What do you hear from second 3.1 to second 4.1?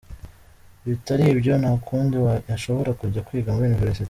kwiga muri Université.